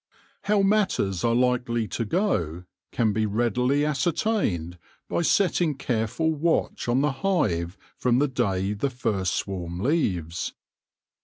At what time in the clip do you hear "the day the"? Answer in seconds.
8.17-8.89